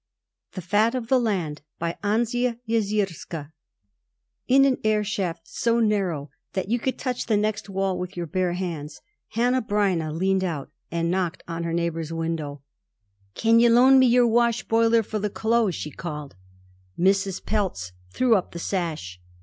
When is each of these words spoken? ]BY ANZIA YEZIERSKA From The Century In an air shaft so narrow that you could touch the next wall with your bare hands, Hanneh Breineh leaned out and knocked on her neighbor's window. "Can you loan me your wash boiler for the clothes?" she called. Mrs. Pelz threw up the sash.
]BY 0.55 1.97
ANZIA 2.03 2.57
YEZIERSKA 2.67 3.39
From 3.51 3.51
The 3.51 3.51
Century 3.53 3.55
In 4.47 4.65
an 4.65 4.77
air 4.83 5.03
shaft 5.03 5.47
so 5.47 5.79
narrow 5.79 6.31
that 6.53 6.67
you 6.67 6.79
could 6.79 6.97
touch 6.97 7.27
the 7.27 7.37
next 7.37 7.69
wall 7.69 7.99
with 7.99 8.17
your 8.17 8.25
bare 8.25 8.53
hands, 8.53 8.99
Hanneh 9.35 9.61
Breineh 9.61 10.09
leaned 10.11 10.43
out 10.43 10.71
and 10.89 11.11
knocked 11.11 11.43
on 11.47 11.61
her 11.65 11.71
neighbor's 11.73 12.11
window. 12.11 12.63
"Can 13.35 13.59
you 13.59 13.69
loan 13.69 13.99
me 13.99 14.07
your 14.07 14.25
wash 14.27 14.63
boiler 14.63 15.03
for 15.03 15.19
the 15.19 15.29
clothes?" 15.29 15.75
she 15.75 15.91
called. 15.91 16.35
Mrs. 16.97 17.45
Pelz 17.45 17.91
threw 18.11 18.35
up 18.35 18.53
the 18.53 18.57
sash. 18.57 19.21